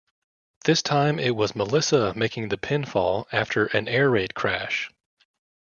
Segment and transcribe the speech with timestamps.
[0.65, 4.89] This time it was Melissa making the pinfall after an Air Raid Crash.